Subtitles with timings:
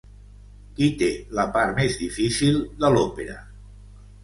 [0.79, 1.09] Qui té
[1.41, 3.39] la part més difícil de l'òpera?